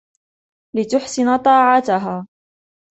لِتَحْسُنَ 0.75 1.37
طَاعَتُهَا 1.37 2.25